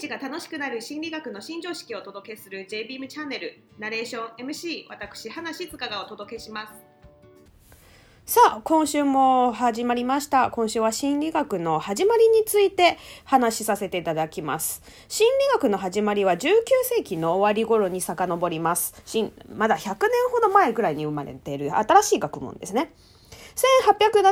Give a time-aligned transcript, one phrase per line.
[0.00, 6.72] 日が楽しくなる心理学の新常識をお届けする JBeam チャンネルナレーション MC 私花静香がお届けします
[8.24, 10.50] さあ、今週も始まりました。
[10.50, 14.82] 今週は心理学の始まりについて話しさせていただきます。
[15.08, 16.48] 心理学の始まりは19
[16.96, 18.94] 世紀の終わり頃に遡ります。
[19.52, 22.92] まだ100年ほど前くらいに生まれている新しい学問ですね。
[23.56, 24.22] 1870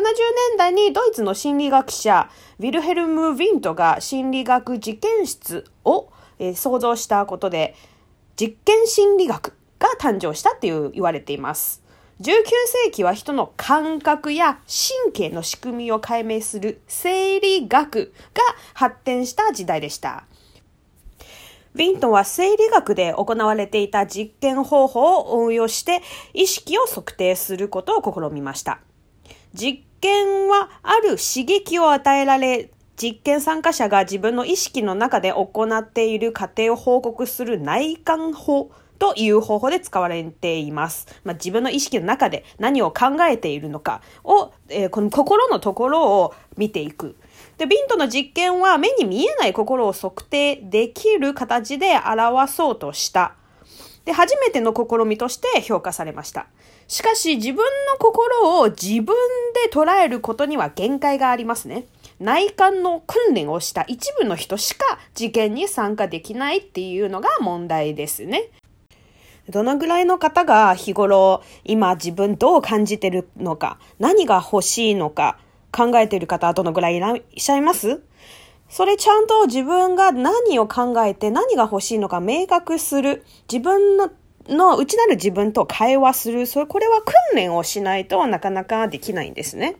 [0.51, 7.75] 年代にドイツの心理学者ウィルヘルム・ヴィントが心理学実験室を、えー創造したことで
[8.37, 11.83] 実験心理学が誕生したっていう言われています。
[12.21, 12.33] 19
[12.85, 18.43] 世紀は人の感覚や神経の仕組みを解明する生理学が
[18.75, 20.25] 発展した時代でした。
[21.75, 26.03] ウィントンは生理学で行われていた実験方法を応用して
[26.35, 28.81] 意識を測定することを試みました。
[29.55, 32.71] 実験はある刺激を与えられ、
[33.01, 41.07] 実験参加者が自分の意識の中で行っている過程を報告する内観法という方法で使われています。
[41.25, 47.17] まあ、自分の意識の中で何を考えているのかを、えーこの心のところを見ていく。
[47.57, 53.35] で、ビントの実験は目に見えない心を測定できる形で表そうとした。
[54.09, 56.47] で、初めての試みとして評価されました。
[56.87, 59.15] しかし、自分の心を自分
[59.67, 61.85] で捉えることには限界がありますね。
[62.19, 68.49] 内観の訓練をした一部の人しか実験に参加できないっていうのが問題ですね。
[69.51, 75.39] どのぐらいの方が日頃今自分どう感じてるのか、何が欲しいのか
[75.71, 78.01] 考えてる方はどのぐらいいらっしゃいます？
[78.69, 83.25] それちゃんと自分が何を考えて何が欲しいのか明確する。
[83.51, 84.11] 自分の
[84.49, 86.47] の内なる自分と会話する。
[86.47, 89.77] それ、これは訓練をしないとなかなかできないんですね。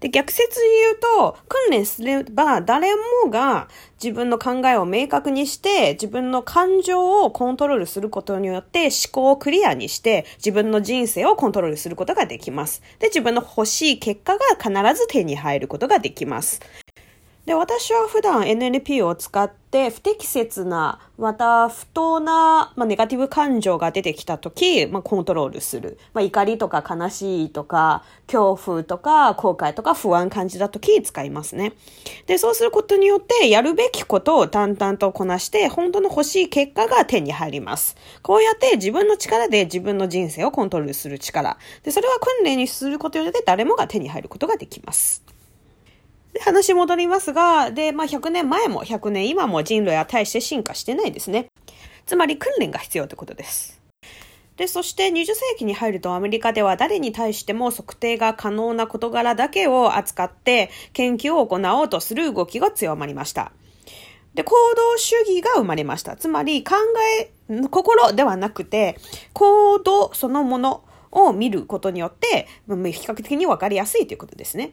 [0.00, 3.68] で、逆説で言うと、訓練すれば誰もが
[4.02, 12.82] 自分の考えを明確にして、自分の感情をコントロールすることによって思考をクリアにして、自分の人生をコントロールすることができます。
[12.98, 16.62] で、自分の欲しい結果が必ず手に入ることができます。
[17.50, 25.98] で、私は普段 NLP を使って不適切な、また不当な、まあ、ネガティブ感情が出てきたとき、まあ、コントロールする。
[26.14, 31.72] まあ、怒りとか悲しいとか、恐怖とか、後悔とか不安感じたとき使いますね。
[32.26, 37.96] で、そうすることによって、やるべきことを淡々とこなして、本当の欲しい結果が手に入ります。
[38.22, 41.58] こうやって自分の力で自分の人生をコントロールする力。
[41.82, 45.24] で、それは訓練にすることによって誰もが手に入ることができます。
[46.32, 51.48] で話戻りますが、で、まあ、100年前も100年今も人類は大して進化してないですね。
[52.06, 53.80] つまり訓練が必要ということです。
[54.56, 63.52] で、そして20世紀に入るとアメリカでは誰に対しても測定が可能な事柄だけを扱って研究を行おうとする動きが強まりました。
[64.34, 66.14] で、行動主義が生まれました。
[66.14, 66.74] つまり考
[67.18, 67.30] え、
[67.70, 68.98] 心ではなくて
[69.32, 74.72] 行動そのものを見ることによって、比較的にわかりやすいということですね。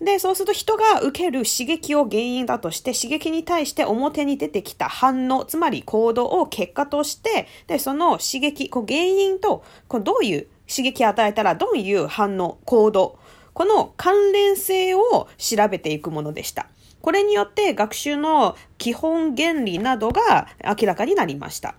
[0.00, 13.18] で、そうすると人が受ける刺激を原因だとして、刺激に対して表に出てきた反応、つまり行動を結果として、で、その刺激、こう原因と、こうどういう刺激を与えたらどういう反応、行動、
[13.54, 16.66] この関連性を調べていくものでした。
[17.00, 21.74] これによって学習の基本原理などが明らかになりました。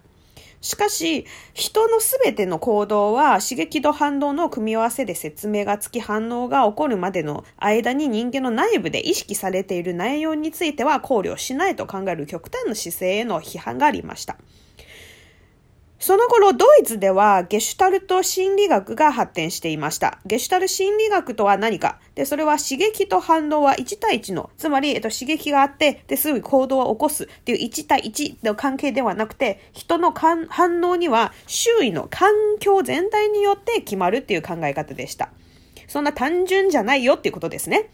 [0.62, 14.38] しかし、人のすべての行動は刺激と反応の組み合わせで説明がつき反応が起こるまでの間に人間の内部で意識されている内容については考慮しないと考える極端な姿勢への批判がありました。
[16.00, 20.20] その頃、ドイツではゲシュタルト心理学が発展していました。
[20.26, 22.00] ゲシュタル心理学とは何か？
[22.14, 30.48] で、それは刺激と反応は1対1の、つまり、えっと、刺激があって、で、すぐ行動を起こすっていう1対1の関係ではなくて、人の反
[30.84, 35.30] 応には周囲の環境全体によって決まるっていう考え方でした。
[35.88, 37.90] そんな単純じゃないよっていうことですね。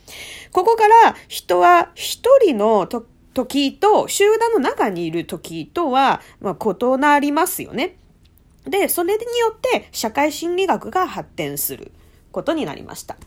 [0.51, 7.95] ここから人は一人のと時と集団の中にいる時とは、ま、異なりますよね。
[8.65, 11.91] で、それによって社会心理学が発展する
[12.31, 13.17] ことになりました。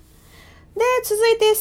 [0.76, 1.52] で、続いて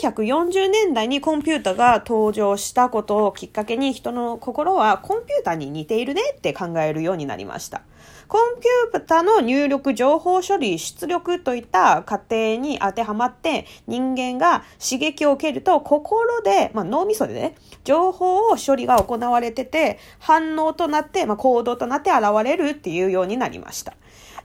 [0.00, 7.82] 1940年代にコンピュータが登場したことをきっかけに人の心はコンピュータに似ているねって考えるようになりました。
[8.28, 23.92] コンピュータの入力、情報処理、出力といった過程に当てはまって人間が刺激を受けると心で、まあ脳みそでね、情報を処理が行われてて反応となって、まあ行動となって現れるっていうようになりました。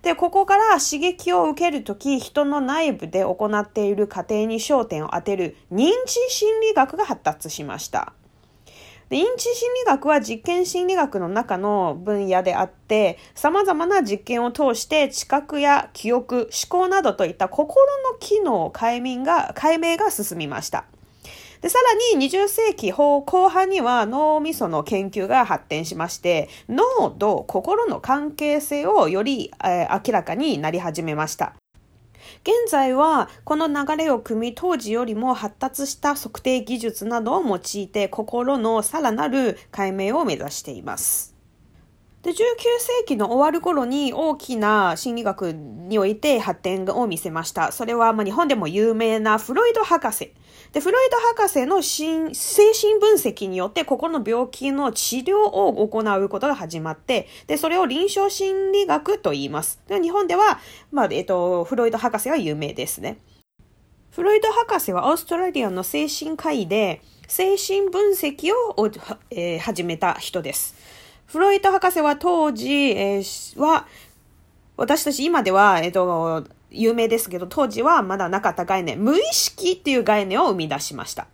[0.02, 8.14] で、ここから刺激を受けるとき、人の内部で行っている過程に焦点を当てる認知心理学が発達しました。
[9.10, 20.86] で、認知心理学は実験心理学の中の分野であって、様々な実験を通して知覚や記憶、思考などといった心の機能解明が、解明が進みました。
[21.62, 31.54] で、さらに20世紀後半には脳みその研究が発展しまして、脳と心の関係性をより、えー、明らかになり始めました。
[32.44, 41.37] 現在はこの流れを組み当時よりも発達した測定技術などを用いて心のさらなる解明を目指しています。
[42.24, 47.72] で、19世紀の終わる頃に大きな心理学において発展を見せました。
[47.72, 50.34] それは、ま、日本でも有名なフロイド博士。
[50.74, 52.34] で、フロイド博士の精
[52.74, 59.80] 神分析によって心の病気の治療を行うことが始まって、で、それを臨床心理学と言います。
[59.88, 60.60] で日本では、
[60.92, 63.20] まあ、えっと、フロイド博士は有名ですね。
[64.12, 68.90] フロイド博士はオーストラリアの精神科医で、精神分析を、
[69.30, 70.97] えー、始めた人です。
[71.28, 73.86] フロイト博士は当時、えー、は、
[74.78, 81.28] 私たち今では、えっ、ー、と、有名ですけど、当時はまだなかった概念、無意識っていう概念を生み出しました。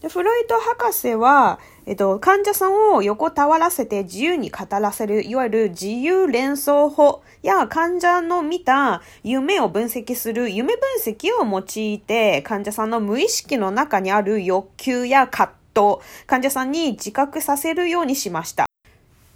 [0.00, 18.71] でフロイト博士は、えっと、患者さんを横たわらせて自由に語らせる、いわゆる自由連想法や患者の見た夢を分析する夢分析を用いて、患者さんの無意識の中にある欲求や葛藤、患者さんに自覚させるようにしました。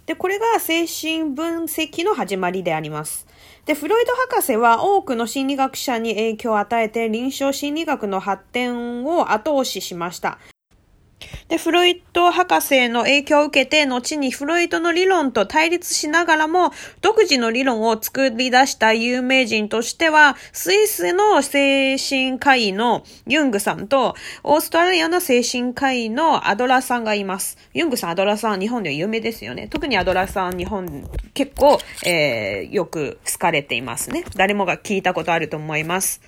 [0.07, 3.27] で、これが精神分析の始まりであります。
[3.65, 10.39] で、フロイド博士は多くの心理学者に影響を与えて臨床心理学の発展を後押ししました。
[11.47, 16.71] で、フロイト博士の影響を受けて、後にフロイトの理論と対立しながらも、
[17.01, 27.57] 独自の理論を作り出した有名人としては、スイスの精神科医のユングさんと、オーストラリアの精神科医のアドラさんがいます。
[27.73, 29.67] ユングさん、アドラさん、日本では有名ですよね。
[29.67, 34.23] 特にアドラさん、日本、結構、えー、よく好かれていますね。
[34.35, 36.21] 誰もが聞いたことあると思います。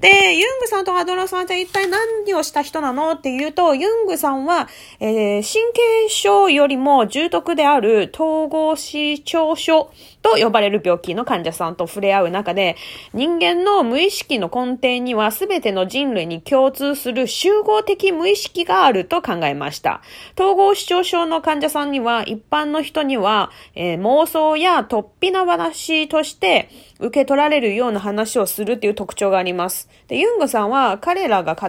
[0.00, 3.12] で、ユングさんとアドラさんじゃ一体何をした人なの？
[3.12, 4.68] っていうと、ユングさんは
[5.00, 9.90] えー、神経症よりも重篤である統合失調症
[10.22, 12.76] と呼ばれる病気の患者さんと触れ合う中で、
[13.12, 20.00] 人間の無意識の根底には全ての人類に共通する集合的無意識があると考えました。
[20.38, 26.70] 統合失調症の患者さんには、一般の人には、えー、妄想や突飛な話として
[27.00, 29.88] 受け取られるような話をするっていう特徴があります。
[30.08, 31.68] で、ユングさんは彼らが語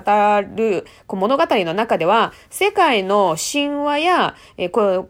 [0.56, 5.06] る物語の中では、世界の神話や、えー、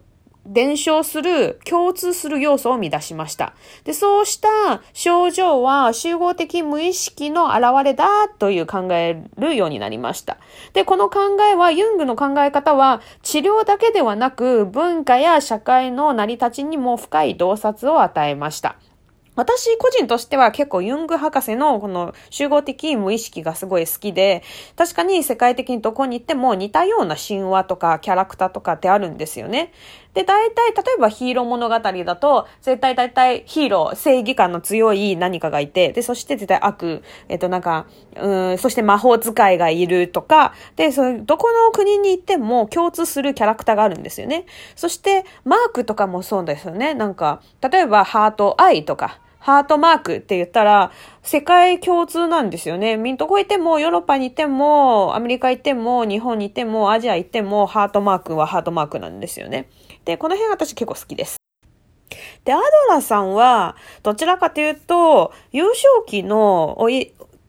[0.46, 3.54] 伝承する、共通する要素を見出しました。
[3.84, 10.36] で、そうした症状は集合的無意識の現れだという考えるようになりました。
[10.72, 18.76] で、この考えは、ユングの考え方は、治療だけではなく、文化や社会の成り立ちにも深い洞察を与えました。
[19.36, 24.42] 私個人としては結構ユング博士のこの集合的無意識がすごい好きで、
[24.76, 29.72] 確かに世界的にどこに行っても似たような神話とかキャラクターとかってあるんですよね。
[30.14, 44.46] で、大体、例えばヒーロー物語だと、絶対大体ヒーロー、正義感の強い何かがいて、で、そして絶対悪、えっとなんか、うん、そして魔法使いがいるとか、で、その、どこの国に行っても共通するキャラクターがあるんですよね。
[44.76, 46.94] そして、マークとかもそうですよね。
[46.94, 50.90] なんか、例えばハート、愛とか、ハートマークって言ったら、
[51.22, 52.96] 世界共通なんですよね。
[53.18, 59.68] どこ行っても、ヨーロッパに行っても、アメリカ行っても、日本に行っても、アジア行っても、ハートマークはハートマークなんですよね。
[60.06, 61.36] で、この辺私結構好きです。
[62.44, 66.78] で、アドラさんは、どちらかというと、幼少期の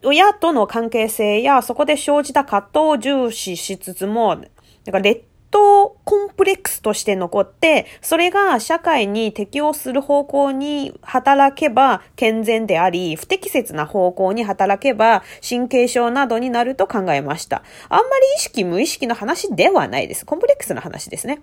[0.03, 4.45] 親との関係性や、そこで生じた葛藤を重視しつつも、なん
[4.91, 5.23] か劣
[5.55, 17.63] トコンプレックスとして残って、それが社会に適応する方向に働けば健全であり、不適切な方向に働けば神経症などになると考えました。
[17.87, 20.25] あんまり意識無意識の話ではないです。
[20.25, 21.39] コンプレックスの話ですね。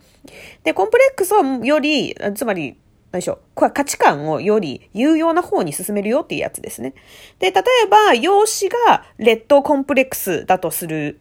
[0.63, 2.77] で、コンプレックスをより、つまり、
[3.13, 3.39] 何でしょう。
[3.55, 6.93] これ価値観をより有用な方に進めるよっていうやつですね。
[7.39, 11.19] で、例えば、容姿が劣等コンプレックスだとする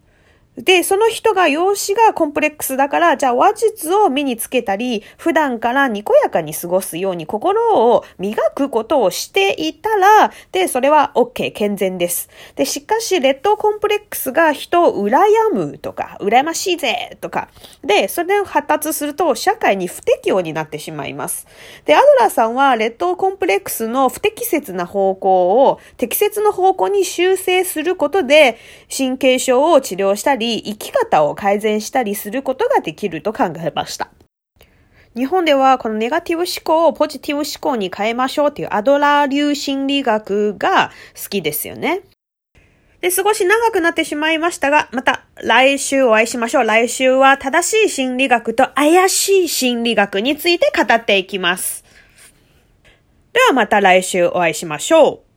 [0.58, 12.29] で、その人が容姿がコンプレックスだから、じゃあ話術を身につけたり、普段からにこやかに過ごすように心を磨くことをしていたら、で、それは OK、健全です。
[12.58, 15.22] で、しかし、劣等コンプレックスが人を羨
[15.53, 17.48] むとか、羨ましいぜとか、
[17.81, 21.48] で、それを発達すると社会に不適応になってしまいます。
[21.86, 28.58] で、アドラーさんは劣等コンプレックスの不適切な方向を適切な方向に修正することで、
[28.96, 34.10] 神経症を治療したり、り、生き方を改善したりすることができると考えました。
[35.15, 42.01] 日本ではこのネガティブ思考をポジティブ思考に変えましょうっていうアドラー流心理学が好きですよね。
[43.01, 46.63] で、少し長くなってしまいましたが、また来週お会いしましょう。
[46.65, 51.83] 来週は正しい心理学と怪しい心理学について語っていきます。
[53.33, 55.30] ではまた来週お会いしましょう。